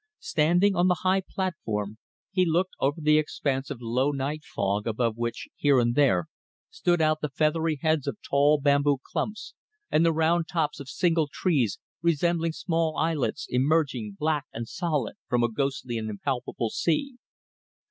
Standing 0.23 0.75
on 0.75 0.87
the 0.87 1.01
high 1.03 1.21
platform, 1.21 1.99
he 2.31 2.43
looked 2.43 2.73
over 2.79 2.99
the 2.99 3.19
expanse 3.19 3.69
of 3.69 3.83
low 3.83 4.09
night 4.09 4.43
fog 4.43 4.87
above 4.87 5.15
which, 5.15 5.47
here 5.55 5.79
and 5.79 5.93
there, 5.93 6.25
stood 6.71 7.01
out 7.01 7.21
the 7.21 7.29
feathery 7.29 7.77
heads 7.83 8.07
of 8.07 8.17
tall 8.27 8.59
bamboo 8.59 8.97
clumps 9.03 9.53
and 9.91 10.03
the 10.03 10.11
round 10.11 10.47
tops 10.47 10.79
of 10.79 10.89
single 10.89 11.29
trees, 11.31 11.77
resembling 12.01 12.53
small 12.53 12.97
islets 12.97 13.45
emerging 13.51 14.17
black 14.19 14.45
and 14.51 14.67
solid 14.67 15.17
from 15.29 15.43
a 15.43 15.51
ghostly 15.51 15.99
and 15.99 16.09
impalpable 16.09 16.71
sea. 16.71 17.17